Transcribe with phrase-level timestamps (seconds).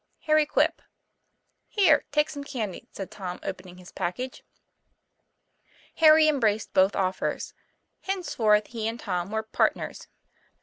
[0.21, 0.81] "Harry Quip."
[1.67, 4.43] 'Here, take some candy," said Tom, opening his package.
[5.97, 7.53] Harry embraced both offers.
[7.99, 10.07] Henceforth he and Tom were "partners."